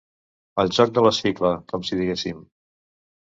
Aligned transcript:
El 0.63 0.71
joc 0.77 0.93
de 0.95 1.03
la 1.07 1.11
sigla, 1.17 1.51
com 1.73 1.85
si 1.89 1.99
diguéssim. 1.99 2.39